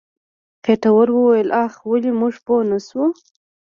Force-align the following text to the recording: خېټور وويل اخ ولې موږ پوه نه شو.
خېټور 0.63 1.07
وويل 1.17 1.49
اخ 1.63 1.73
ولې 1.89 2.11
موږ 2.19 2.35
پوه 2.45 2.61
نه 2.71 2.79
شو. 2.87 3.03